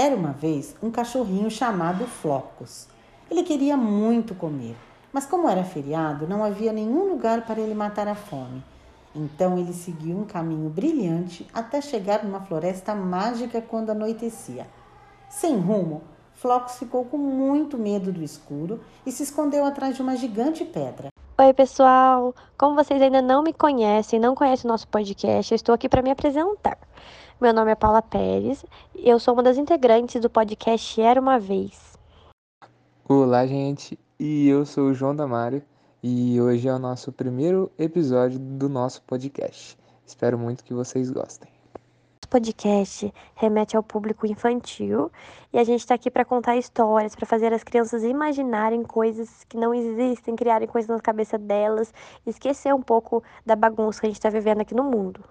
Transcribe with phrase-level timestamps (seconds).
[0.00, 2.88] Era uma vez um cachorrinho chamado Flocos.
[3.30, 4.74] Ele queria muito comer,
[5.12, 8.64] mas como era feriado, não havia nenhum lugar para ele matar a fome.
[9.14, 14.66] Então ele seguiu um caminho brilhante até chegar numa floresta mágica quando anoitecia.
[15.28, 16.00] Sem rumo,
[16.32, 21.10] Flocos ficou com muito medo do escuro e se escondeu atrás de uma gigante pedra.
[21.38, 22.34] Oi, pessoal!
[22.56, 26.00] Como vocês ainda não me conhecem, não conhecem o nosso podcast, eu estou aqui para
[26.00, 26.78] me apresentar.
[27.40, 31.38] Meu nome é Paula Pérez e eu sou uma das integrantes do podcast Era Uma
[31.38, 31.98] Vez.
[33.08, 35.62] Olá, gente, e eu sou o João Damário
[36.02, 39.78] e hoje é o nosso primeiro episódio do nosso podcast.
[40.04, 41.50] Espero muito que vocês gostem.
[42.22, 45.10] O podcast remete ao público infantil
[45.50, 49.56] e a gente está aqui para contar histórias, para fazer as crianças imaginarem coisas que
[49.56, 51.90] não existem, criarem coisas na cabeça delas,
[52.26, 55.24] esquecer um pouco da bagunça que a gente está vivendo aqui no mundo.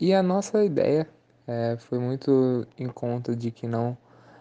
[0.00, 1.08] E a nossa ideia
[1.46, 3.96] é, foi muito em conta de que não,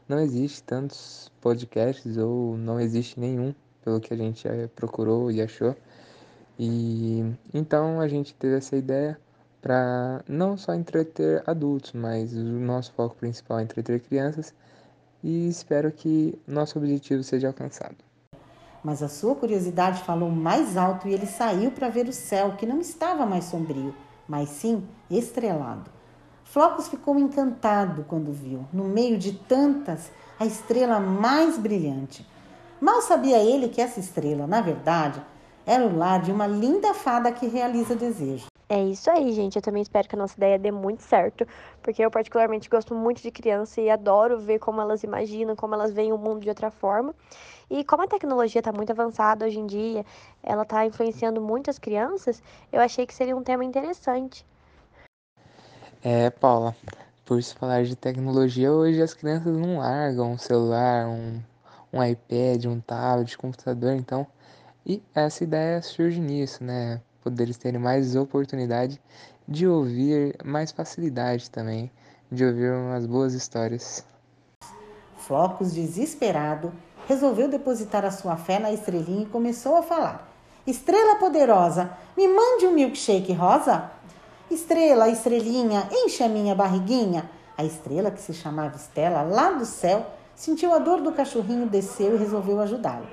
[0.07, 5.41] não existe tantos podcasts ou não existe nenhum, pelo que a gente é, procurou e
[5.41, 5.75] achou.
[6.59, 9.19] E então a gente teve essa ideia
[9.61, 14.53] para não só entreter adultos, mas o nosso foco principal é entreter crianças
[15.23, 17.97] e espero que nosso objetivo seja alcançado.
[18.83, 22.65] Mas a sua curiosidade falou mais alto e ele saiu para ver o céu, que
[22.65, 23.93] não estava mais sombrio,
[24.27, 26.00] mas sim estrelado.
[26.51, 32.27] Flocos ficou encantado quando viu, no meio de tantas, a estrela mais brilhante.
[32.81, 35.21] Mal sabia ele que essa estrela, na verdade,
[35.65, 38.47] era o lar de uma linda fada que realiza desejos.
[38.67, 39.55] É isso aí, gente.
[39.55, 41.47] Eu também espero que a nossa ideia dê muito certo,
[41.81, 45.93] porque eu particularmente gosto muito de criança e adoro ver como elas imaginam, como elas
[45.93, 47.15] veem o mundo de outra forma.
[47.69, 50.05] E como a tecnologia está muito avançada hoje em dia,
[50.43, 54.45] ela está influenciando muitas crianças, eu achei que seria um tema interessante.
[56.03, 56.75] É, Paula,
[57.23, 61.39] por se falar de tecnologia, hoje as crianças não largam um celular, um,
[61.93, 64.25] um iPad, um tablet, computador, então.
[64.83, 66.99] E essa ideia surge nisso, né?
[67.23, 68.99] Poder eles terem mais oportunidade
[69.47, 71.91] de ouvir, mais facilidade também,
[72.31, 74.03] de ouvir umas boas histórias.
[75.17, 76.73] Flocos, desesperado,
[77.07, 80.27] resolveu depositar a sua fé na estrelinha e começou a falar:
[80.65, 84.00] Estrela poderosa, me mande um milkshake rosa?
[84.51, 87.29] Estrela, estrelinha, enche a minha barriguinha.
[87.57, 92.15] A estrela, que se chamava Estela, lá do céu, sentiu a dor do cachorrinho, desceu
[92.15, 93.07] e resolveu ajudá-lo.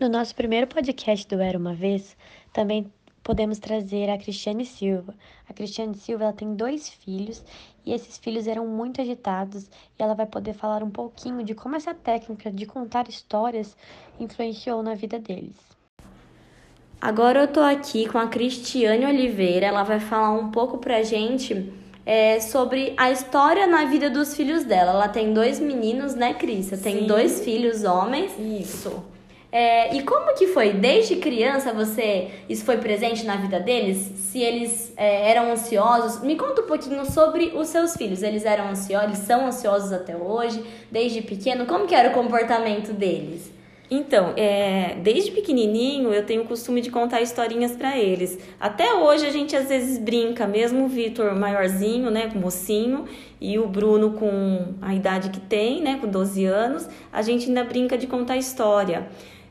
[0.00, 2.16] No nosso primeiro podcast do Era Uma Vez,
[2.52, 5.14] também podemos trazer a Cristiane Silva.
[5.48, 7.44] A Cristiane Silva ela tem dois filhos
[7.86, 11.76] e esses filhos eram muito agitados e ela vai poder falar um pouquinho de como
[11.76, 13.76] essa técnica de contar histórias
[14.18, 15.69] influenciou na vida deles.
[17.00, 21.72] Agora eu tô aqui com a Cristiane Oliveira, ela vai falar um pouco pra gente
[22.04, 24.92] é, sobre a história na vida dos filhos dela.
[24.92, 26.66] Ela tem dois meninos, né, Cris?
[26.66, 28.32] Você tem dois filhos homens.
[28.38, 29.02] Isso.
[29.50, 30.74] É, e como que foi?
[30.74, 33.96] Desde criança você isso foi presente na vida deles?
[34.16, 36.22] Se eles é, eram ansiosos?
[36.22, 38.22] Me conta um pouquinho sobre os seus filhos.
[38.22, 39.06] Eles eram ansiosos?
[39.06, 40.62] Eles são ansiosos até hoje?
[40.90, 41.64] Desde pequeno?
[41.64, 43.58] Como que era o comportamento deles?
[43.90, 48.38] Então, é, desde pequenininho eu tenho o costume de contar historinhas para eles.
[48.60, 53.06] Até hoje a gente às vezes brinca, mesmo o Vitor maiorzinho, né, mocinho,
[53.40, 57.64] e o Bruno com a idade que tem, né, com 12 anos, a gente ainda
[57.64, 59.08] brinca de contar história.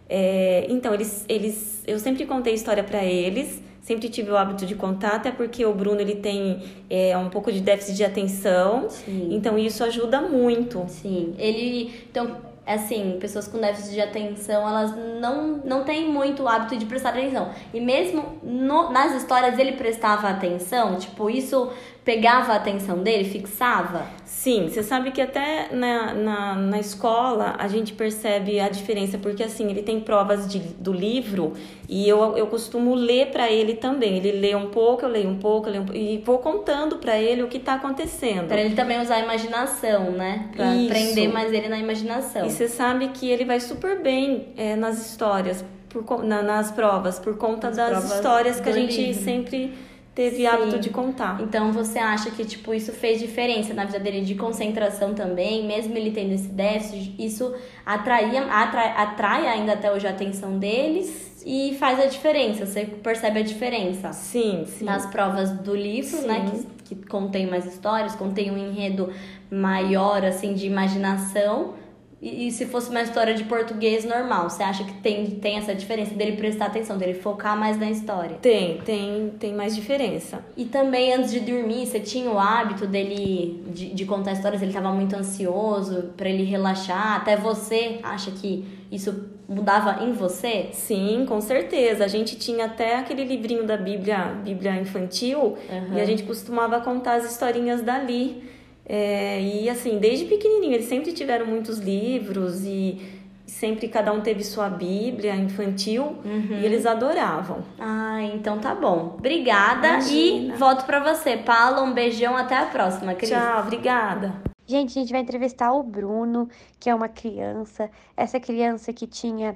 [0.07, 4.75] É, então, eles, eles, eu sempre contei história para eles, sempre tive o hábito de
[4.75, 9.29] contar, até porque o Bruno ele tem é, um pouco de déficit de atenção, Sim.
[9.31, 10.85] então isso ajuda muito.
[10.87, 11.91] Sim, ele.
[12.09, 12.37] Então,
[12.73, 17.09] assim, pessoas com déficit de atenção, elas não, não têm muito o hábito de prestar
[17.09, 17.51] atenção.
[17.73, 21.71] E mesmo no, nas histórias ele prestava atenção, tipo, isso
[22.09, 24.07] pegava a atenção dele, fixava?
[24.25, 29.43] Sim, você sabe que até na, na, na escola a gente percebe a diferença, porque
[29.43, 31.53] assim, ele tem provas de, do livro
[31.87, 34.17] e eu, eu costumo ler para ele também.
[34.17, 36.97] Ele lê um pouco, eu leio um pouco, eu leio um pouco, e vou contando
[36.97, 38.47] para ele o que tá acontecendo.
[38.47, 40.49] Para ele também usar a imaginação, né?
[40.55, 40.87] Pra Isso.
[40.87, 42.47] prender mais ele na imaginação.
[42.47, 47.19] E você sabe que ele vai super bem é, nas histórias, por, na- nas provas,
[47.19, 49.23] por conta das histórias que a gente livro.
[49.23, 49.88] sempre
[50.19, 50.47] teve Sim.
[50.47, 51.39] hábito de contar.
[51.39, 55.95] Então você acha que tipo isso fez diferença na vida dele de concentração também, mesmo
[55.95, 57.55] ele tendo esse déficit, isso
[57.85, 62.65] atraía, atrai, atrai ainda até hoje a atenção deles e faz a diferença.
[62.65, 64.83] Você percebe a diferença Sim, sim.
[64.83, 66.27] nas provas do livro, Sim.
[66.27, 66.51] né,
[66.83, 69.13] que, que contém mais histórias, contém um enredo
[69.49, 71.75] maior assim de imaginação.
[72.21, 75.73] E, e, se fosse uma história de português normal, você acha que tem, tem essa
[75.73, 78.37] diferença dele prestar atenção, dele focar mais na história?
[78.41, 80.43] Tem, tem, tem mais diferença.
[80.57, 84.71] E também antes de dormir, você tinha o hábito dele de, de contar histórias, ele
[84.71, 87.15] estava muito ansioso para ele relaxar.
[87.15, 90.69] Até você acha que isso mudava em você?
[90.73, 92.03] Sim, com certeza.
[92.03, 95.93] A gente tinha até aquele livrinho da Bíblia, Bíblia infantil, uhum.
[95.93, 98.58] e a gente costumava contar as historinhas dali.
[98.91, 102.99] É, e assim, desde pequenininho, eles sempre tiveram muitos livros e
[103.45, 106.57] sempre cada um teve sua Bíblia infantil uhum.
[106.59, 107.63] e eles adoravam.
[107.77, 109.15] Ah, então tá bom.
[109.19, 110.55] Obrigada Imagina.
[110.55, 111.37] e volto para você.
[111.37, 113.29] Paula, um beijão, até a próxima, Cris.
[113.29, 114.41] Tchau, obrigada.
[114.65, 116.49] Gente, a gente vai entrevistar o Bruno,
[116.79, 117.89] que é uma criança.
[118.17, 119.55] Essa criança que tinha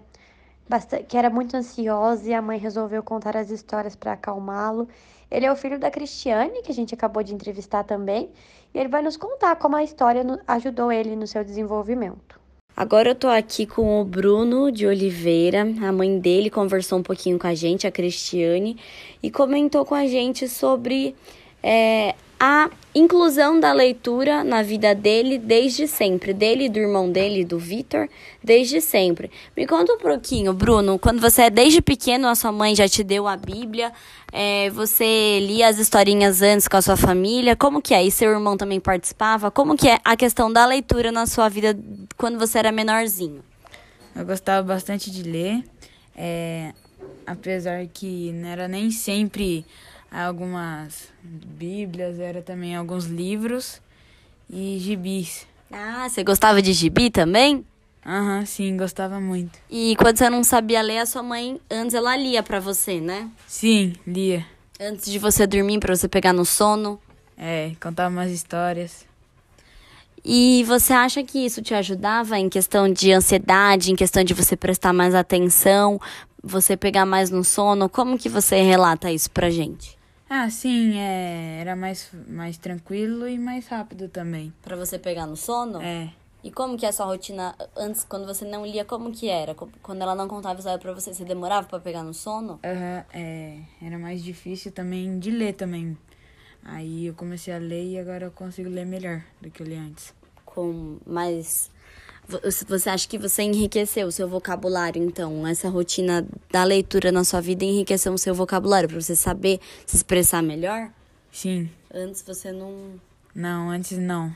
[0.68, 4.88] bastante, que era muito ansiosa e a mãe resolveu contar as histórias para acalmá-lo.
[5.30, 8.30] Ele é o filho da Cristiane, que a gente acabou de entrevistar também,
[8.74, 12.40] e ele vai nos contar como a história ajudou ele no seu desenvolvimento.
[12.76, 17.38] Agora eu tô aqui com o Bruno de Oliveira, a mãe dele conversou um pouquinho
[17.38, 18.78] com a gente, a Cristiane,
[19.22, 21.16] e comentou com a gente sobre
[21.62, 27.46] é, a inclusão da leitura na vida dele desde sempre, dele e do irmão dele,
[27.46, 28.10] do Vitor,
[28.44, 29.32] desde sempre.
[29.56, 33.02] Me conta um pouquinho, Bruno, quando você é desde pequeno, a sua mãe já te
[33.02, 33.94] deu a Bíblia,
[34.30, 38.04] é, você lia as historinhas antes com a sua família, como que é?
[38.04, 39.50] E seu irmão também participava?
[39.50, 41.80] Como que é a questão da leitura na sua vida
[42.18, 43.42] quando você era menorzinho?
[44.14, 45.64] Eu gostava bastante de ler,
[46.14, 46.74] é,
[47.26, 49.66] apesar que não era nem sempre
[50.14, 53.82] algumas bíblias, era também alguns livros
[54.50, 55.48] e gibis.
[55.72, 57.66] Ah, você gostava de gibi também?
[58.06, 59.58] Aham, uhum, sim, gostava muito.
[59.70, 63.30] E quando você não sabia ler, a sua mãe antes ela lia para você, né?
[63.48, 64.46] Sim, lia.
[64.80, 67.00] Antes de você dormir para você pegar no sono?
[67.38, 69.06] É, contava umas histórias.
[70.24, 74.56] E você acha que isso te ajudava em questão de ansiedade, em questão de você
[74.56, 76.00] prestar mais atenção,
[76.42, 77.90] você pegar mais no sono?
[77.90, 79.98] Como que você relata isso pra gente?
[80.36, 84.52] Ah, sim, é, era mais, mais tranquilo e mais rápido também.
[84.64, 85.80] Para você pegar no sono?
[85.80, 86.10] É.
[86.44, 89.54] E como que é a sua rotina antes, quando você não lia, como que era?
[89.54, 92.60] Quando ela não contava história pra você, você demorava para pegar no sono?
[92.64, 95.96] Aham, uhum, é, era mais difícil também de ler também.
[96.64, 99.76] Aí eu comecei a ler e agora eu consigo ler melhor do que eu li
[99.76, 100.16] antes.
[100.44, 101.70] Com mais
[102.28, 105.46] você acha que você enriqueceu o seu vocabulário, então?
[105.46, 109.98] Essa rotina da leitura na sua vida enriqueceu o seu vocabulário para você saber se
[109.98, 110.90] expressar melhor?
[111.32, 111.70] Sim.
[111.94, 113.00] Antes você não.
[113.36, 114.34] Não, antes não.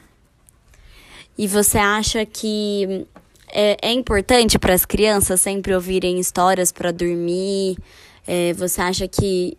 [1.37, 3.05] E você acha que
[3.51, 7.77] é, é importante para as crianças sempre ouvirem histórias para dormir?
[8.25, 9.57] É, você acha que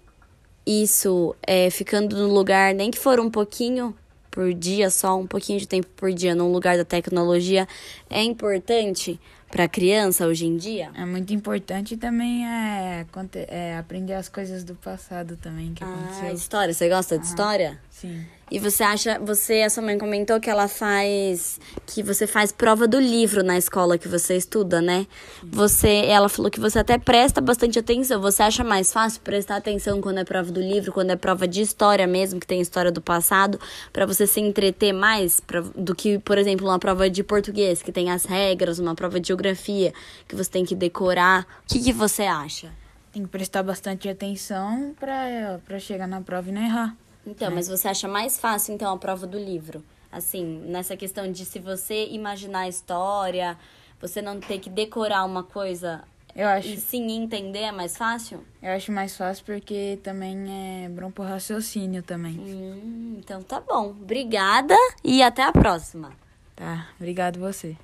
[0.66, 3.96] isso, é, ficando no lugar, nem que for um pouquinho,
[4.38, 7.66] por dia, só um pouquinho de tempo por dia no lugar da tecnologia,
[8.08, 9.18] é importante
[9.50, 10.92] para a criança hoje em dia?
[10.94, 13.04] É muito importante também é,
[13.48, 16.32] é, aprender as coisas do passado também que ah, aconteceu.
[16.34, 17.80] história, você gosta de história?
[18.00, 18.24] Sim.
[18.50, 22.86] E você acha, você, a sua mãe comentou que ela faz, que você faz prova
[22.86, 25.06] do livro na escola que você estuda, né?
[25.42, 28.20] Você, ela falou que você até presta bastante atenção.
[28.22, 31.60] Você acha mais fácil prestar atenção quando é prova do livro, quando é prova de
[31.60, 33.60] história mesmo, que tem história do passado,
[33.92, 37.90] para você se entreter mais pra, do que, por exemplo, uma prova de português, que
[37.90, 39.92] tem as regras, uma prova de geografia,
[40.26, 41.42] que você tem que decorar.
[41.64, 42.70] O que, que você acha?
[43.12, 46.96] Tem que prestar bastante atenção para chegar na prova e não errar.
[47.28, 47.54] Então, é.
[47.54, 49.84] mas você acha mais fácil, então, a prova do livro?
[50.10, 53.58] Assim, nessa questão de se você imaginar a história,
[54.00, 56.02] você não ter que decorar uma coisa
[56.38, 56.68] eu acho.
[56.68, 58.44] E sim entender é mais fácil?
[58.62, 62.38] Eu acho mais fácil porque também é bom pro raciocínio também.
[62.38, 63.88] Hum, então tá bom.
[63.88, 66.12] Obrigada e até a próxima.
[66.54, 67.76] Tá, obrigado você.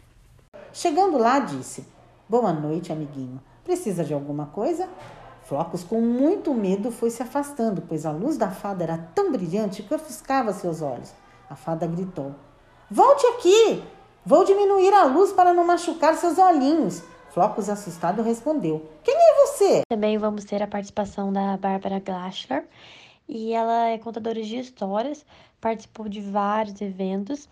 [0.73, 1.85] Chegando lá, disse:
[2.29, 3.41] Boa noite, amiguinho.
[3.65, 4.89] Precisa de alguma coisa?
[5.45, 9.83] Flocos, com muito medo, foi se afastando, pois a luz da fada era tão brilhante
[9.83, 11.13] que ofuscava seus olhos.
[11.51, 12.35] A fada gritou:
[12.91, 13.85] Volte aqui!
[14.25, 17.03] Vou diminuir a luz para não machucar seus olhinhos.
[17.31, 19.83] Flocos, assustado, respondeu: Quem é você?
[19.87, 22.67] Também vamos ter a participação da Bárbara Glaschler.
[23.29, 25.25] E ela é contadora de histórias,
[25.61, 27.49] participou de vários eventos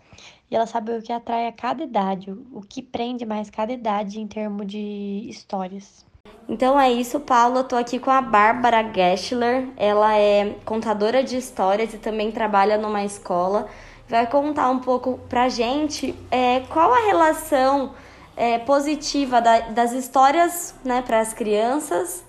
[0.49, 4.19] e ela sabe o que atrai a cada idade, o que prende mais cada idade
[4.19, 6.05] em termos de histórias.
[6.53, 7.63] Então é isso, Paula.
[7.63, 9.69] Tô aqui com a Bárbara Gessler.
[9.75, 13.67] Ela é contadora de histórias e também trabalha numa escola.
[14.07, 17.93] Vai contar um pouco pra gente é, qual a relação
[18.37, 22.23] é, positiva da, das histórias né, para as crianças,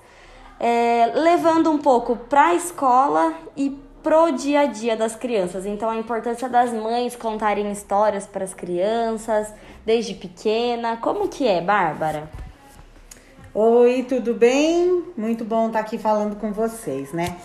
[0.58, 5.66] é, levando um pouco para a escola e pro dia a dia das crianças.
[5.66, 9.52] Então a importância das mães contarem histórias para as crianças
[9.84, 10.96] desde pequena.
[10.96, 12.43] Como que é, Bárbara?
[13.56, 15.04] Oi, tudo bem?
[15.16, 17.36] Muito bom estar aqui falando com vocês, né?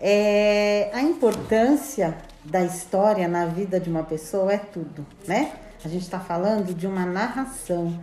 [0.00, 5.50] É, a importância da história na vida de uma pessoa é tudo, né?
[5.84, 7.98] A gente está falando de uma narração,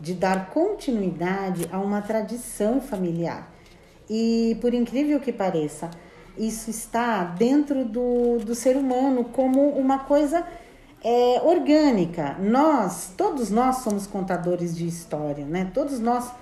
[0.00, 3.52] de dar continuidade a uma tradição familiar.
[4.10, 5.88] E por incrível que pareça,
[6.36, 10.44] isso está dentro do, do ser humano como uma coisa
[11.04, 12.34] é, orgânica.
[12.40, 15.70] Nós, todos nós somos contadores de história, né?
[15.72, 16.32] Todos nós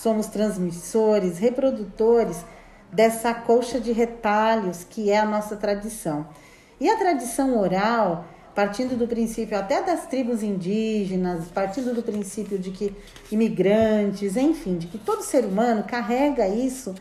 [0.00, 2.44] somos transmissores, reprodutores
[2.90, 6.26] dessa colcha de retalhos que é a nossa tradição.
[6.80, 12.70] E a tradição oral, partindo do princípio até das tribos indígenas, partindo do princípio de
[12.70, 12.96] que
[13.30, 16.94] imigrantes, enfim, de que todo ser humano carrega isso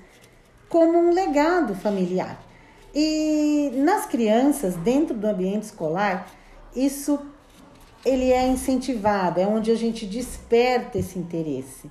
[0.67, 2.37] como um legado familiar.
[2.93, 6.29] E nas crianças, dentro do ambiente escolar,
[6.75, 7.17] isso
[8.05, 11.89] ele é incentivado, é onde a gente desperta esse interesse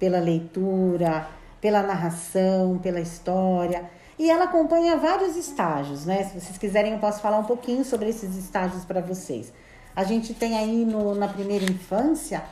[0.00, 1.28] pela leitura,
[1.60, 3.88] pela narração, pela história.
[4.18, 6.24] E ela acompanha vários estágios, né?
[6.24, 9.52] Se vocês quiserem, eu posso falar um pouquinho sobre esses estágios para vocês.
[9.94, 12.42] A gente tem aí no, na primeira infância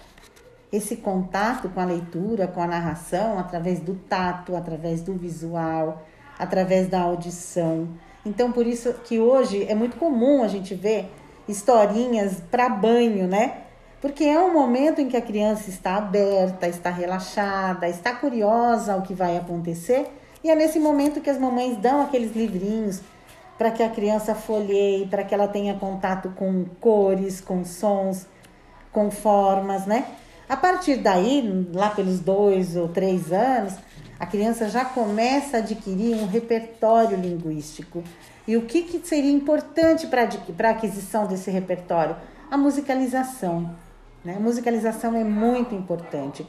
[0.70, 6.06] esse contato com a leitura, com a narração, através do tato, através do visual,
[6.38, 7.88] através da audição.
[8.24, 11.10] Então, por isso que hoje é muito comum a gente ver
[11.48, 13.62] historinhas para banho, né?
[14.00, 19.02] Porque é um momento em que a criança está aberta, está relaxada, está curiosa ao
[19.02, 20.06] que vai acontecer,
[20.42, 23.00] e é nesse momento que as mamães dão aqueles livrinhos
[23.58, 28.24] para que a criança folheie, para que ela tenha contato com cores, com sons,
[28.92, 30.06] com formas, né?
[30.48, 33.74] A partir daí, lá pelos dois ou três anos,
[34.18, 38.02] a criança já começa a adquirir um repertório linguístico.
[38.46, 42.16] E o que, que seria importante para a aquisição desse repertório?
[42.50, 43.76] A musicalização.
[44.24, 44.34] Né?
[44.36, 46.46] A musicalização é muito importante.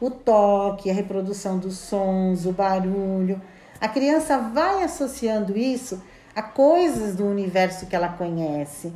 [0.00, 3.40] O toque, a reprodução dos sons, o barulho.
[3.80, 6.02] A criança vai associando isso
[6.34, 8.92] a coisas do universo que ela conhece.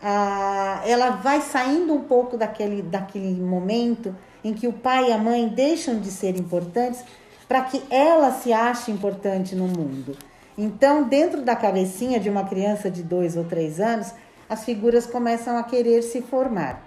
[0.00, 5.18] Ah, ela vai saindo um pouco daquele, daquele momento em que o pai e a
[5.18, 7.02] mãe deixam de ser importantes
[7.48, 10.16] para que ela se ache importante no mundo.
[10.56, 14.12] Então, dentro da cabecinha de uma criança de dois ou três anos,
[14.48, 16.85] as figuras começam a querer se formar.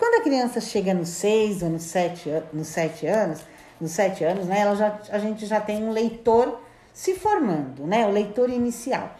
[0.00, 3.42] Quando a criança chega nos seis ou nos sete, nos sete anos,
[3.78, 6.58] nos sete anos, né, ela já, a gente já tem um leitor
[6.90, 9.14] se formando, né, o leitor inicial.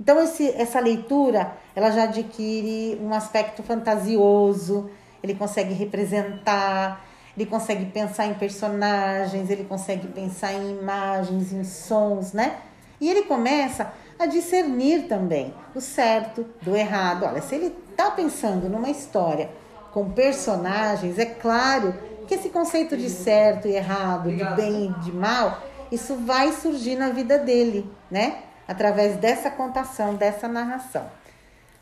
[0.00, 4.88] Então esse, essa leitura, ela já adquire um aspecto fantasioso,
[5.20, 7.04] ele consegue representar,
[7.36, 12.56] ele consegue pensar em personagens, ele consegue pensar em imagens, em sons, né?
[13.00, 17.24] E ele começa a discernir também o certo do errado.
[17.24, 19.50] Olha, se ele está pensando numa história
[19.92, 21.94] com personagens, é claro
[22.26, 26.94] que esse conceito de certo e errado, de bem e de mal, isso vai surgir
[26.94, 28.42] na vida dele, né?
[28.68, 31.06] Através dessa contação, dessa narração.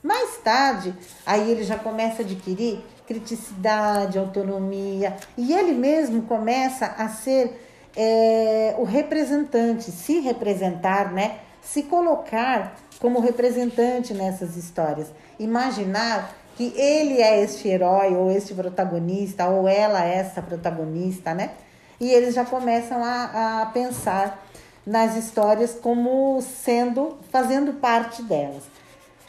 [0.03, 0.95] Mais tarde,
[1.27, 7.61] aí ele já começa a adquirir criticidade, autonomia, e ele mesmo começa a ser
[7.97, 11.41] é, o representante, se representar, né?
[11.61, 15.13] Se colocar como representante nessas histórias.
[15.39, 21.53] Imaginar que ele é este herói ou este protagonista ou ela é essa protagonista, né?
[22.01, 24.45] E eles já começam a, a pensar
[24.85, 28.65] nas histórias como sendo, fazendo parte delas.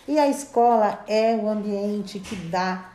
[0.07, 2.93] E a escola é o ambiente que dá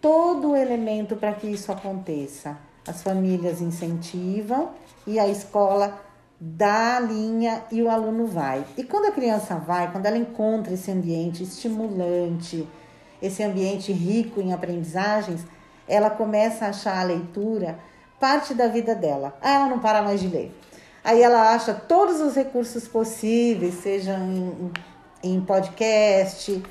[0.00, 2.56] todo o elemento para que isso aconteça.
[2.86, 4.70] As famílias incentivam
[5.04, 6.00] e a escola
[6.40, 8.64] dá a linha e o aluno vai.
[8.76, 12.68] E quando a criança vai, quando ela encontra esse ambiente estimulante,
[13.22, 15.46] esse ambiente rico em aprendizagens,
[15.88, 17.78] ela começa a achar a leitura
[18.18, 19.36] parte da vida dela.
[19.40, 20.52] Ah, ela não para mais de ler.
[21.04, 24.72] Aí ela acha todos os recursos possíveis, seja em,
[25.22, 26.62] em podcast,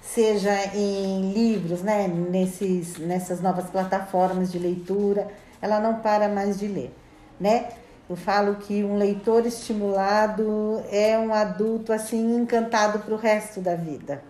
[0.00, 2.06] seja em livros, né?
[2.08, 5.28] Nesses, nessas novas plataformas de leitura,
[5.60, 6.94] ela não para mais de ler,
[7.40, 7.68] né?
[8.08, 13.74] Eu falo que um leitor estimulado é um adulto assim encantado para o resto da
[13.74, 14.22] vida.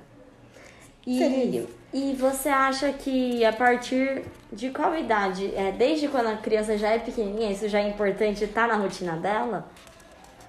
[1.07, 6.79] E, e você acha que a partir de qual idade, é, desde quando a criança
[6.79, 9.69] já é pequenininha, isso já é importante estar tá na rotina dela?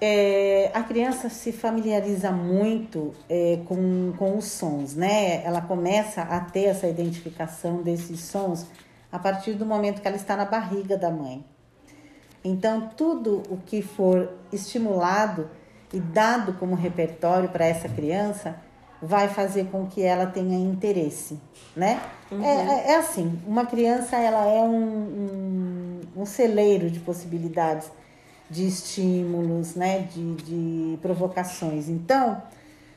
[0.00, 5.42] É, a criança se familiariza muito é, com, com os sons, né?
[5.44, 8.66] Ela começa a ter essa identificação desses sons
[9.10, 11.44] a partir do momento que ela está na barriga da mãe.
[12.44, 15.50] Então, tudo o que for estimulado
[15.92, 18.60] e dado como repertório para essa criança,
[19.00, 21.38] vai fazer com que ela tenha interesse,
[21.74, 22.00] né?
[22.30, 22.42] Uhum.
[22.42, 27.90] É, é, assim, uma criança ela é um, um, um, celeiro de possibilidades,
[28.50, 30.08] de estímulos, né?
[30.12, 31.88] De, de provocações.
[31.88, 32.42] Então,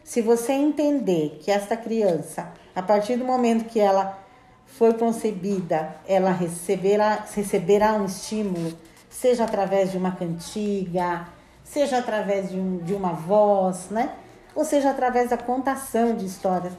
[0.04, 4.18] se você entender que esta criança, a partir do momento que ela
[4.66, 8.74] foi concebida, ela receberá, receberá um estímulo,
[9.10, 11.28] seja através de uma cantiga,
[11.64, 14.14] seja através de, um, de uma voz, né?
[14.60, 16.74] Ou seja através da contação de histórias,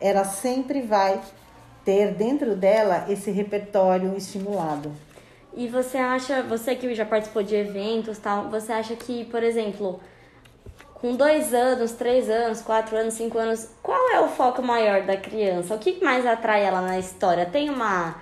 [0.00, 1.20] ela sempre vai
[1.84, 4.92] ter dentro dela esse repertório estimulado.
[5.52, 9.98] E você acha, você que já participou de eventos tal, você acha que, por exemplo,
[10.94, 15.16] com dois anos, três anos, quatro anos, cinco anos, qual é o foco maior da
[15.16, 15.74] criança?
[15.74, 17.44] O que mais atrai ela na história?
[17.46, 18.14] Tem uma,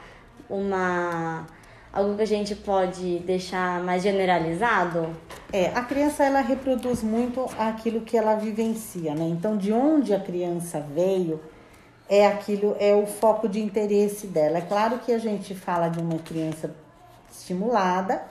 [0.48, 1.46] uma
[1.92, 5.14] algo que a gente pode deixar mais generalizado?
[5.52, 9.24] É, a criança ela reproduz muito aquilo que ela vivencia, né?
[9.28, 11.40] Então, de onde a criança veio
[12.08, 14.58] é aquilo, é o foco de interesse dela.
[14.58, 16.74] É claro que a gente fala de uma criança
[17.30, 18.22] estimulada,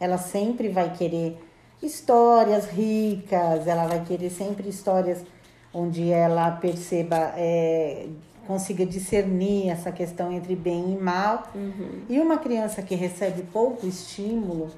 [0.00, 1.38] ela sempre vai querer
[1.82, 5.24] histórias ricas, ela vai querer sempre histórias
[5.72, 8.06] onde ela perceba é,
[8.48, 11.52] consiga discernir essa questão entre bem e mal.
[11.54, 12.00] Uhum.
[12.08, 14.70] E uma criança que recebe pouco estímulo,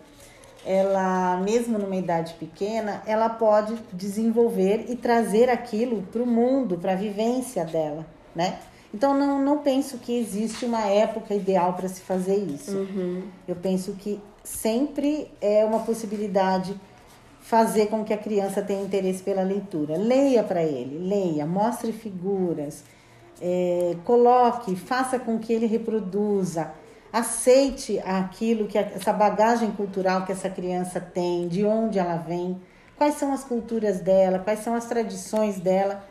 [0.67, 6.93] ela, mesmo numa idade pequena, ela pode desenvolver e trazer aquilo para o mundo, para
[6.93, 8.59] a vivência dela, né?
[8.93, 12.77] Então, não, não penso que existe uma época ideal para se fazer isso.
[12.77, 13.23] Uhum.
[13.47, 16.75] Eu penso que sempre é uma possibilidade
[17.41, 19.97] fazer com que a criança tenha interesse pela leitura.
[19.97, 22.83] Leia para ele, leia, mostre figuras,
[23.41, 26.73] é, coloque, faça com que ele reproduza,
[27.13, 32.61] aceite aquilo que essa bagagem cultural que essa criança tem, de onde ela vem,
[32.97, 36.05] quais são as culturas dela, quais são as tradições dela.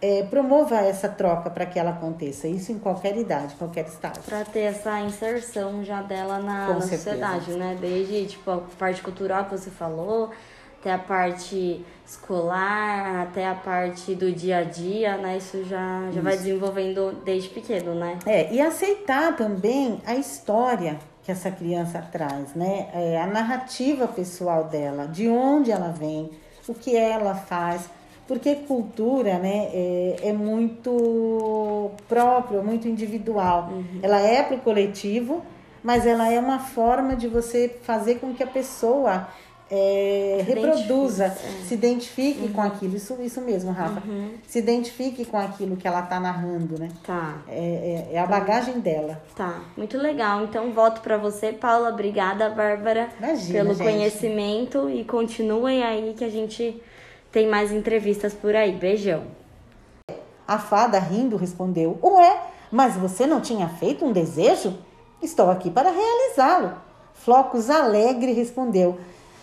[0.00, 4.22] É, promova essa troca para que ela aconteça, isso em qualquer idade, qualquer estágio.
[4.22, 7.76] Para ter essa inserção já dela na, na sociedade, né?
[7.80, 10.30] Desde tipo, a parte cultural que você falou,
[10.80, 15.36] até a parte escolar, até a parte do dia a dia, né?
[15.36, 16.22] Isso já, já Isso.
[16.22, 18.18] vai desenvolvendo desde pequeno, né?
[18.24, 22.88] É, e aceitar também a história que essa criança traz, né?
[22.94, 26.30] É, a narrativa pessoal dela, de onde ela vem,
[26.66, 27.90] o que ela faz,
[28.26, 33.70] porque cultura, né, é, é muito próprio, muito individual.
[33.72, 34.00] Uhum.
[34.02, 35.42] Ela é para o coletivo,
[35.82, 39.28] mas ela é uma forma de você fazer com que a pessoa
[39.70, 42.52] é, reproduza, identifique, se identifique uhum.
[42.52, 42.96] com aquilo.
[42.96, 44.02] Isso, isso mesmo, Rafa.
[44.06, 44.30] Uhum.
[44.46, 46.88] Se identifique com aquilo que ela está narrando, né?
[47.04, 47.42] Tá.
[47.48, 48.30] É, é, é a tá.
[48.30, 49.20] bagagem dela.
[49.36, 50.42] Tá, muito legal.
[50.44, 51.90] Então, voto para você, Paula.
[51.90, 53.84] Obrigada, Bárbara, Imagina, pelo gente.
[53.84, 54.90] conhecimento.
[54.90, 56.82] E continuem aí que a gente
[57.30, 58.72] tem mais entrevistas por aí.
[58.72, 59.24] Beijão.
[60.46, 62.40] A fada, rindo, respondeu: Ué,
[62.72, 64.78] mas você não tinha feito um desejo?
[65.22, 66.72] Estou aqui para realizá-lo.
[67.12, 68.98] Flocos alegre respondeu: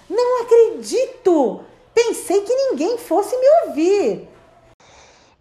[0.09, 1.61] não acredito!
[1.93, 4.34] Pensei que ninguém fosse me ouvir.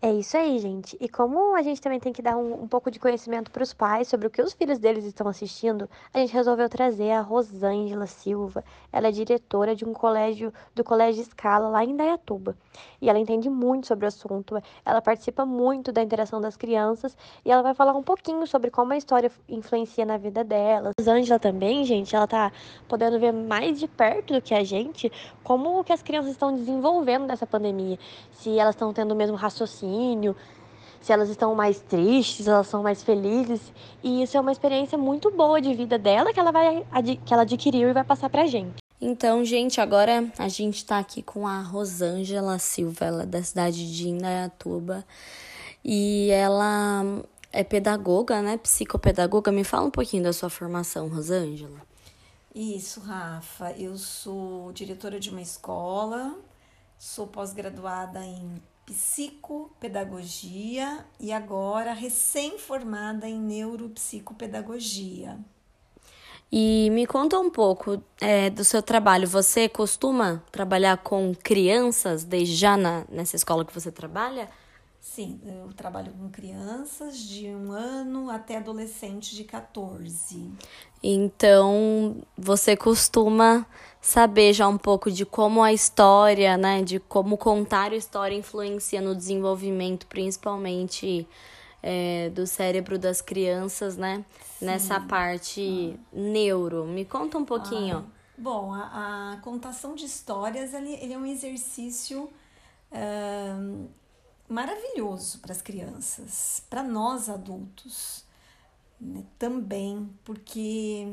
[0.05, 0.99] É isso aí, gente.
[1.01, 3.73] E como a gente também tem que dar um, um pouco de conhecimento para os
[3.73, 8.07] pais sobre o que os filhos deles estão assistindo, a gente resolveu trazer a Rosângela
[8.07, 8.63] Silva.
[8.93, 12.55] Ela é diretora de um colégio, do Colégio Escala, lá em Dayatuba.
[13.01, 17.51] E ela entende muito sobre o assunto, ela participa muito da interação das crianças e
[17.51, 20.93] ela vai falar um pouquinho sobre como a história influencia na vida delas.
[20.99, 22.53] A Rosângela também, gente, ela tá
[22.87, 25.11] podendo ver mais de perto do que a gente
[25.43, 27.99] como que as crianças estão desenvolvendo nessa pandemia.
[28.33, 29.94] Se elas estão tendo o mesmo raciocínio
[31.01, 33.61] se elas estão mais tristes, elas são mais felizes.
[34.03, 36.87] E isso é uma experiência muito boa de vida dela que ela vai
[37.25, 38.77] que ela adquiriu e vai passar pra gente.
[39.01, 43.95] Então, gente, agora a gente está aqui com a Rosângela Silva, ela é da cidade
[43.95, 45.05] de Indaiatuba.
[45.85, 47.03] E ela
[47.53, 48.57] é pedagoga, né?
[48.57, 49.53] Psicopedagoga.
[49.53, 51.83] Me fala um pouquinho da sua formação, Rosângela.
[52.55, 53.73] Isso, Rafa.
[53.73, 56.35] Eu sou diretora de uma escola,
[56.99, 65.37] sou pós-graduada em psicopedagogia e agora recém-formada em neuropsicopedagogia.
[66.53, 69.27] E me conta um pouco é, do seu trabalho.
[69.27, 74.49] Você costuma trabalhar com crianças desde já na, nessa escola que você trabalha?
[75.05, 80.51] Sim, eu trabalho com crianças de um ano até adolescentes de 14.
[81.03, 83.67] Então, você costuma
[84.01, 89.03] saber já um pouco de como a história, né, de como contar a história influencia
[89.03, 91.29] no desenvolvimento, principalmente
[91.83, 94.25] é, do cérebro das crianças, né,
[94.59, 94.65] Sim.
[94.65, 96.17] nessa parte ah.
[96.19, 96.87] neuro.
[96.87, 98.07] Me conta um pouquinho.
[98.09, 98.39] Ah.
[98.39, 102.23] Bom, a, a contação de histórias ele, ele é um exercício
[102.91, 103.89] uh,
[104.49, 108.25] maravilhoso para as crianças, para nós adultos
[109.01, 111.07] né, também, porque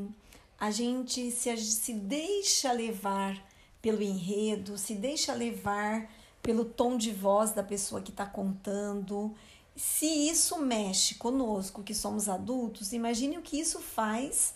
[0.60, 3.42] a gente se, se deixa levar
[3.82, 6.10] pelo enredo, se deixa levar
[6.42, 9.34] pelo tom de voz da pessoa que está contando.
[9.76, 14.54] Se isso mexe conosco, que somos adultos, imagine o que isso faz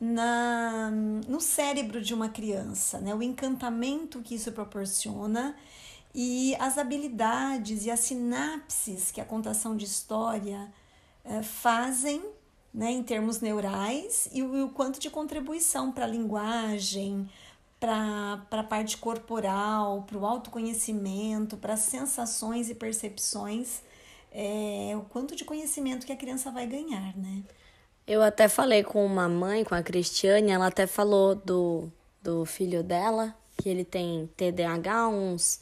[0.00, 0.90] na,
[1.26, 3.14] no cérebro de uma criança, né?
[3.14, 5.56] o encantamento que isso proporciona
[6.20, 10.68] e as habilidades e as sinapses que a contação de história
[11.24, 12.20] eh, fazem
[12.74, 17.30] né, em termos neurais e o, e o quanto de contribuição para a linguagem,
[17.78, 23.82] para a parte corporal, para o autoconhecimento, para as sensações e percepções,
[24.32, 27.44] é, o quanto de conhecimento que a criança vai ganhar, né?
[28.04, 31.88] Eu até falei com uma mãe, com a Cristiane, ela até falou do,
[32.20, 35.60] do filho dela, que ele tem TDAH, uns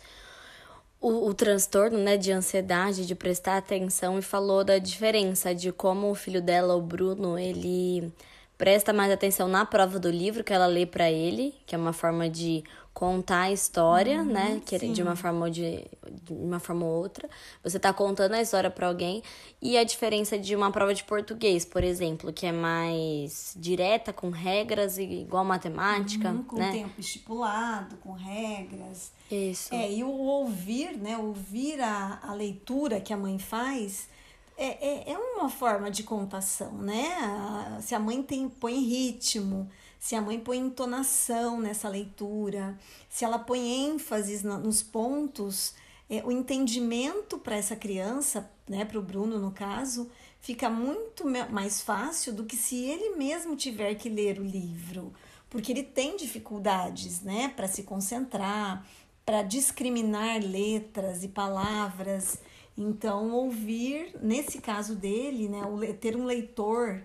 [1.01, 6.11] o, o transtorno né, de ansiedade, de prestar atenção, e falou da diferença de como
[6.11, 8.13] o filho dela, o Bruno, ele
[8.57, 11.93] presta mais atenção na prova do livro que ela lê para ele, que é uma
[11.93, 12.65] forma de
[12.97, 14.63] contar a história, uhum, né?
[14.65, 15.85] Que de uma forma ou de,
[16.23, 17.29] de uma forma ou outra.
[17.63, 19.23] Você tá contando a história para alguém
[19.61, 24.31] e a diferença de uma prova de português, por exemplo, que é mais direta com
[24.31, 26.73] regras igual matemática, uhum, com né?
[26.73, 29.13] tempo estipulado, com regras.
[29.31, 29.75] Isso.
[29.75, 31.19] É, e o ouvir, né?
[31.19, 34.09] Ouvir a, a leitura que a mãe faz
[34.57, 37.79] é, é, é uma forma de contação, né?
[37.83, 42.79] Se a mãe tem, põe ritmo, se a mãe põe entonação nessa leitura,
[43.09, 45.75] se ela põe ênfases nos pontos,
[46.09, 51.81] é, o entendimento para essa criança, né, para o Bruno no caso, fica muito mais
[51.81, 55.13] fácil do que se ele mesmo tiver que ler o livro,
[55.51, 58.87] porque ele tem dificuldades, né, para se concentrar,
[59.25, 62.39] para discriminar letras e palavras.
[62.79, 65.63] Então, ouvir, nesse caso dele, né,
[66.01, 67.03] ter um leitor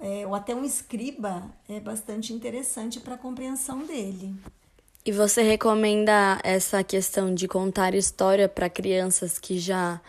[0.00, 4.34] é, ou até um escriba é bastante interessante para a compreensão dele.
[5.04, 10.00] E você recomenda essa questão de contar história para crianças que já,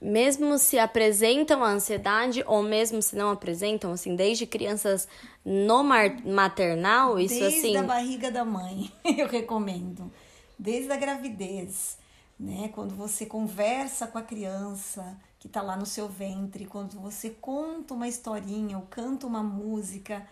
[0.00, 5.08] mesmo se apresentam a ansiedade ou mesmo se não apresentam, assim, desde crianças
[5.44, 7.72] no maternal, isso desde assim.
[7.72, 10.10] Desde a barriga da mãe, eu recomendo.
[10.58, 11.98] Desde a gravidez,
[12.38, 12.70] né?
[12.72, 17.94] Quando você conversa com a criança, que está lá no seu ventre, quando você conta
[17.94, 20.26] uma historinha ou canta uma música,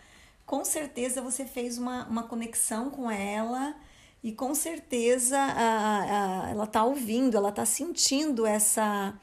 [0.45, 3.75] com certeza você fez uma, uma conexão com ela
[4.21, 9.17] e com certeza a, a, ela está ouvindo, ela está sentindo essa,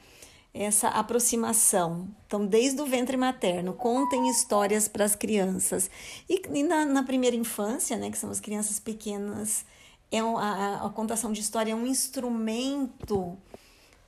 [0.51, 2.07] essa aproximação.
[2.25, 5.91] Então, desde o ventre materno, contem histórias para as crianças.
[6.27, 9.63] E, e na, na, primeira infância, né, que são as crianças pequenas,
[10.11, 13.37] é um, a, a contação de história é um instrumento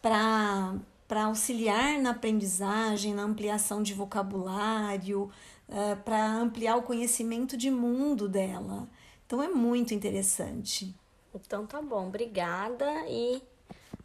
[0.02, 0.76] para
[1.08, 5.30] para auxiliar na aprendizagem, na ampliação de vocabulário,
[5.70, 8.88] uh, para ampliar o conhecimento de mundo dela.
[9.26, 10.96] Então é muito interessante.
[11.34, 13.42] Então tá bom, obrigada e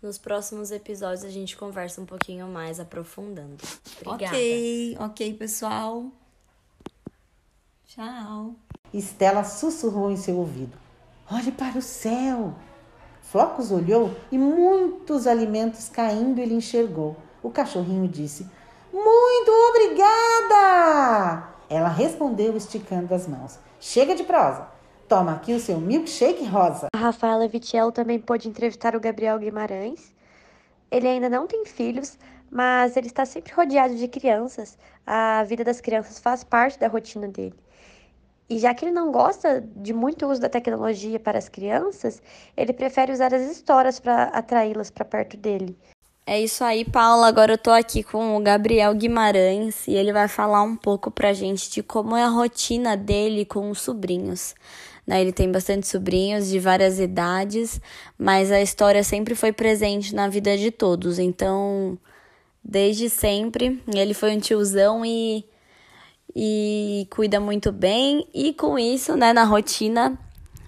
[0.02, 3.62] nos próximos episódios a gente conversa um pouquinho mais aprofundando.
[4.00, 4.36] Obrigada.
[4.36, 6.06] Ok, ok, pessoal.
[7.86, 8.54] Tchau.
[8.92, 10.76] Estela sussurrou em seu ouvido:
[11.30, 12.54] Olhe para o céu.
[13.30, 17.14] Flocos olhou e muitos alimentos caindo ele enxergou.
[17.40, 18.44] O cachorrinho disse:
[18.92, 21.44] Muito obrigada!
[21.68, 23.56] Ela respondeu esticando as mãos.
[23.78, 24.66] Chega de prosa.
[25.08, 26.88] Toma aqui o seu milkshake rosa.
[26.92, 30.12] A Rafaela Vitiello também pôde entrevistar o Gabriel Guimarães.
[30.90, 32.18] Ele ainda não tem filhos,
[32.50, 34.76] mas ele está sempre rodeado de crianças.
[35.06, 37.54] A vida das crianças faz parte da rotina dele.
[38.50, 42.20] E já que ele não gosta de muito uso da tecnologia para as crianças,
[42.56, 45.78] ele prefere usar as histórias para atraí-las para perto dele.
[46.26, 47.28] É isso aí, Paula.
[47.28, 51.32] Agora eu tô aqui com o Gabriel Guimarães e ele vai falar um pouco pra
[51.32, 54.56] gente de como é a rotina dele com os sobrinhos.
[55.06, 55.20] Né?
[55.20, 57.80] Ele tem bastante sobrinhos de várias idades,
[58.18, 61.20] mas a história sempre foi presente na vida de todos.
[61.20, 61.96] Então,
[62.64, 65.44] desde sempre, ele foi um tiozão e
[66.34, 68.26] e cuida muito bem.
[68.32, 70.18] E com isso, né, na rotina,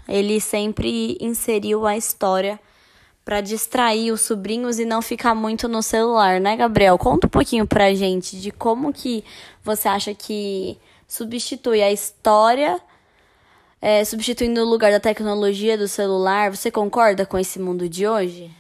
[0.09, 2.59] ele sempre inseriu a história
[3.25, 6.98] para distrair os sobrinhos e não ficar muito no celular, né, Gabriel?
[6.98, 9.25] Conta um pouquinho pra gente de como que
[9.62, 12.81] você acha que substitui a história,
[13.81, 16.51] é, substituindo o lugar da tecnologia do celular.
[16.51, 18.51] Você concorda com esse mundo de hoje?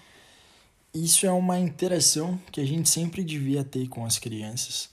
[0.94, 4.91] Isso é uma interação que a gente sempre devia ter com as crianças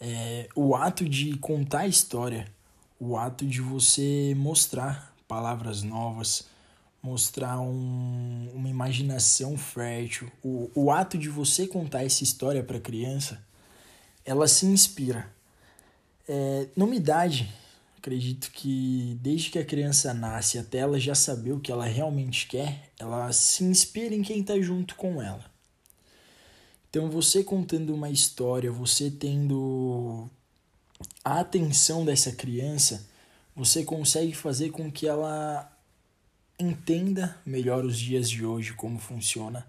[0.00, 2.46] é, o ato de contar a história,
[2.98, 6.48] o ato de você mostrar palavras novas,
[7.02, 10.30] mostrar um, uma imaginação fértil.
[10.42, 13.42] O, o ato de você contar essa história para a criança,
[14.24, 15.30] ela se inspira.
[16.28, 17.52] É, numa idade,
[17.98, 22.46] acredito que desde que a criança nasce até ela já saber o que ela realmente
[22.46, 25.49] quer, ela se inspira em quem está junto com ela.
[26.90, 30.28] Então, você contando uma história, você tendo
[31.24, 33.08] a atenção dessa criança,
[33.54, 35.70] você consegue fazer com que ela
[36.58, 39.66] entenda melhor os dias de hoje, como funciona,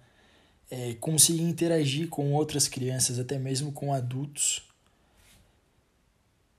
[0.69, 4.63] é, consiga interagir com outras crianças, até mesmo com adultos.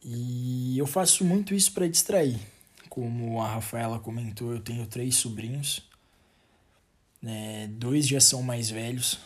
[0.01, 2.38] E eu faço muito isso para distrair.
[2.88, 5.83] Como a Rafaela comentou, eu tenho três sobrinhos.
[7.20, 7.68] Né?
[7.68, 9.18] Dois já são mais velhos.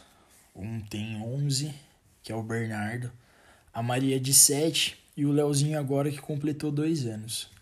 [0.57, 1.73] Um tem 11,
[2.23, 3.13] que é o Bernardo.
[3.73, 7.55] A Maria de 7 e o Leozinho agora que completou dois anos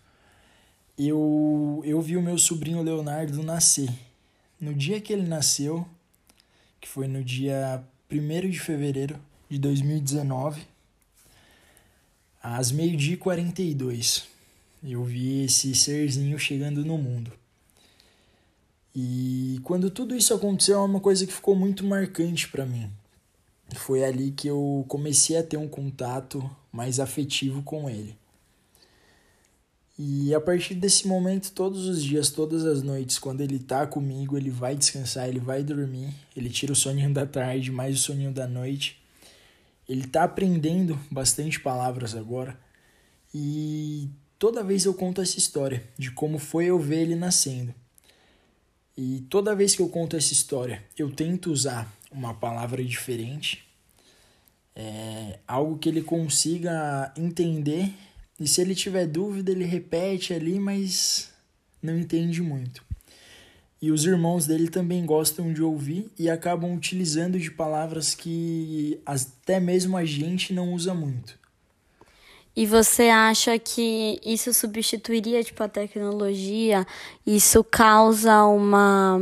[0.97, 3.89] eu, eu vi o meu sobrinho Leonardo nascer.
[4.59, 5.85] No dia que ele nasceu,
[6.79, 10.61] que foi no dia 1 de fevereiro de 2019,
[12.41, 14.27] às meio-dia e 42,
[14.83, 17.31] eu vi esse serzinho chegando no mundo.
[18.95, 22.89] E quando tudo isso aconteceu, é uma coisa que ficou muito marcante para mim.
[23.75, 28.17] Foi ali que eu comecei a ter um contato mais afetivo com ele.
[29.97, 34.37] E a partir desse momento, todos os dias, todas as noites, quando ele tá comigo,
[34.37, 38.31] ele vai descansar, ele vai dormir, ele tira o soninho da tarde, mais o soninho
[38.31, 39.01] da noite.
[39.87, 42.57] Ele tá aprendendo bastante palavras agora.
[43.33, 47.73] E toda vez eu conto essa história de como foi eu ver ele nascendo.
[48.97, 53.65] E toda vez que eu conto essa história, eu tento usar uma palavra diferente,
[54.75, 57.93] é, algo que ele consiga entender
[58.39, 61.31] e se ele tiver dúvida, ele repete ali, mas
[61.81, 62.83] não entende muito.
[63.81, 69.59] E os irmãos dele também gostam de ouvir e acabam utilizando de palavras que até
[69.59, 71.37] mesmo a gente não usa muito.
[72.55, 76.87] E você acha que isso substituiria tipo a tecnologia?
[77.25, 79.19] Isso causa uma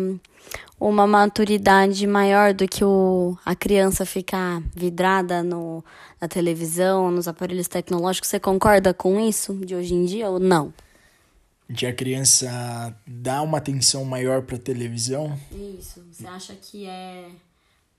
[0.79, 5.83] uma maturidade maior do que o, a criança ficar vidrada no,
[6.19, 8.29] na televisão, nos aparelhos tecnológicos.
[8.29, 10.73] Você concorda com isso de hoje em dia ou não?
[11.69, 15.39] De a criança dar uma atenção maior para televisão?
[15.79, 16.05] Isso.
[16.11, 17.29] Você acha que é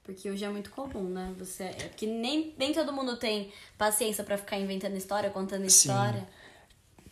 [0.04, 1.34] porque hoje é muito comum, né?
[1.38, 5.88] Você é que nem, nem todo mundo tem paciência para ficar inventando história, contando Sim.
[5.88, 6.28] história.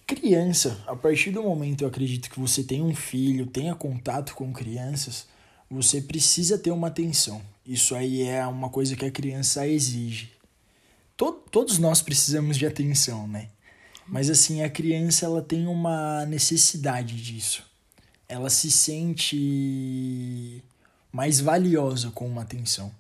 [0.07, 4.53] Criança, a partir do momento eu acredito que você tem um filho, tenha contato com
[4.53, 5.27] crianças,
[5.71, 7.41] você precisa ter uma atenção.
[7.67, 10.31] Isso aí é uma coisa que a criança exige.
[11.17, 13.49] todos nós precisamos de atenção, né?
[14.07, 17.65] Mas assim, a criança ela tem uma necessidade disso.
[18.29, 20.63] Ela se sente
[21.13, 22.93] mais valiosa com uma atenção.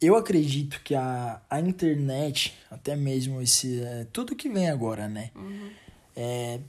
[0.00, 5.30] Eu acredito que a, a internet, até mesmo esse é, tudo que vem agora, né?
[5.34, 5.70] Uhum.
[6.16, 6.60] É,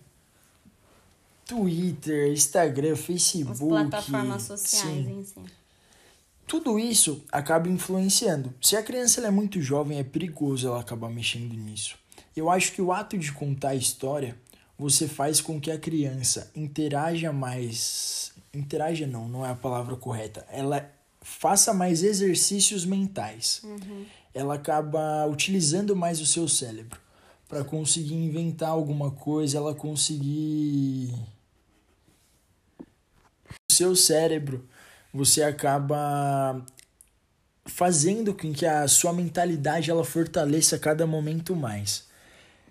[1.45, 3.51] Twitter, Instagram, Facebook.
[3.51, 5.19] As plataformas sociais sim.
[5.19, 5.35] em si.
[6.47, 8.53] Tudo isso acaba influenciando.
[8.61, 11.97] Se a criança é muito jovem, é perigoso ela acabar mexendo nisso.
[12.35, 14.37] Eu acho que o ato de contar a história,
[14.77, 18.31] você faz com que a criança interaja mais.
[18.55, 20.45] Interaja não, não é a palavra correta.
[20.49, 20.89] Ela
[21.21, 23.61] faça mais exercícios mentais.
[23.63, 24.05] Uhum.
[24.33, 26.99] Ela acaba utilizando mais o seu cérebro
[27.47, 31.13] para conseguir inventar alguma coisa, ela conseguir
[33.71, 34.67] seu cérebro,
[35.13, 36.65] você acaba
[37.65, 42.05] fazendo com que a sua mentalidade ela fortaleça a cada momento mais.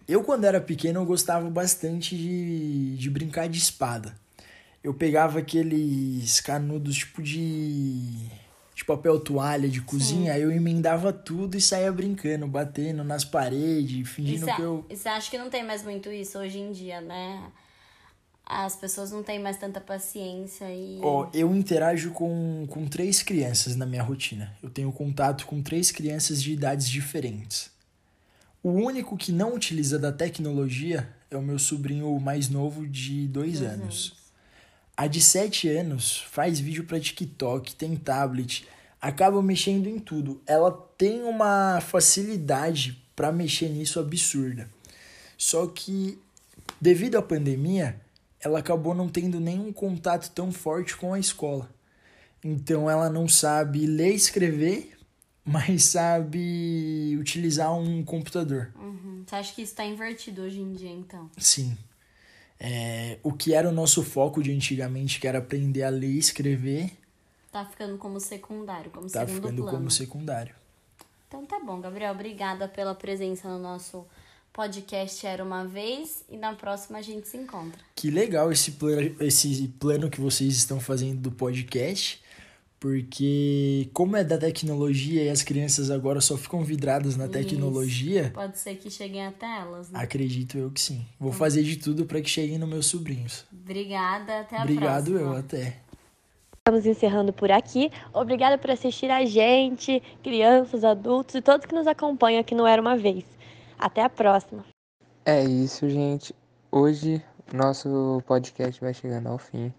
[0.07, 4.15] Eu, quando era pequeno, eu gostava bastante de, de brincar de espada.
[4.85, 8.29] Eu pegava aqueles canudos tipo de,
[8.75, 10.37] de papel toalha de cozinha, Sim.
[10.37, 14.85] aí eu emendava tudo e saía brincando, batendo nas paredes, fingindo que eu.
[14.91, 17.51] Você acha que não tem mais muito isso hoje em dia, né?
[18.47, 20.99] as pessoas não têm mais tanta paciência e.
[21.03, 24.55] Ó, oh, eu interajo com, com três crianças na minha rotina.
[24.63, 27.71] Eu tenho contato com três crianças de idades diferentes.
[28.63, 33.61] O único que não utiliza da tecnologia é o meu sobrinho mais novo de dois,
[33.61, 34.24] dois anos.
[34.97, 38.67] A de sete anos faz vídeo para TikTok, tem tablet,
[39.01, 40.41] acaba mexendo em tudo.
[40.47, 44.69] Ela tem uma facilidade para mexer nisso absurda.
[45.37, 46.19] Só que
[46.81, 48.01] devido à pandemia,
[48.41, 51.69] ela acabou não tendo nenhum contato tão forte com a escola.
[52.43, 54.97] Então ela não sabe ler e escrever,
[55.45, 58.71] mas sabe utilizar um computador.
[58.77, 59.25] Uhum.
[59.27, 61.31] Você acha que isso está invertido hoje em dia, então?
[61.39, 61.77] Sim.
[62.59, 66.19] É, o que era o nosso foco de antigamente, que era aprender a ler e
[66.19, 66.93] escrever,
[67.55, 69.79] Tá ficando como secundário, como tá segundo ficando plano.
[69.79, 70.53] como secundário.
[71.29, 72.13] Então tá bom, Gabriel.
[72.13, 74.05] Obrigada pela presença no nosso
[74.53, 76.25] podcast Era Uma Vez.
[76.29, 77.79] E na próxima a gente se encontra.
[77.95, 82.21] Que legal esse plano, esse plano que vocês estão fazendo do podcast,
[82.85, 87.33] porque como é da tecnologia e as crianças agora só ficam vidradas na Isso.
[87.33, 89.99] tecnologia, Pode ser que cheguem até elas, né?
[89.99, 91.03] acredito eu que sim.
[91.19, 93.47] Vou fazer de tudo para que cheguem nos meus sobrinhos.
[93.51, 94.41] Obrigada.
[94.41, 95.33] Até a Obrigado próxima.
[95.33, 95.77] eu, até.
[96.59, 97.91] Estamos encerrando por aqui.
[98.13, 102.83] Obrigada por assistir a gente, crianças, adultos e todos que nos acompanham aqui no Era
[102.83, 103.25] Uma Vez.
[103.79, 104.63] Até a próxima.
[105.25, 106.35] É isso, gente.
[106.71, 109.73] Hoje nosso podcast vai chegando ao fim.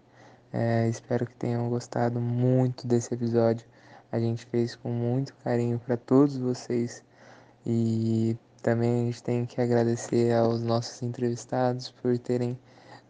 [0.58, 3.66] É, espero que tenham gostado muito desse episódio.
[4.10, 7.04] A gente fez com muito carinho para todos vocês
[7.66, 12.58] e também a gente tem que agradecer aos nossos entrevistados por terem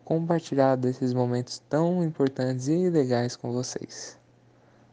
[0.05, 4.19] compartilhado esses momentos tão importantes e legais com vocês.